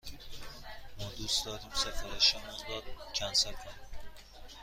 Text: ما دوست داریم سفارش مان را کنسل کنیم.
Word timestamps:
ما 0.99 1.11
دوست 1.17 1.45
داریم 1.45 1.69
سفارش 1.73 2.35
مان 2.35 2.43
را 2.45 2.81
کنسل 3.15 3.51
کنیم. 3.51 4.19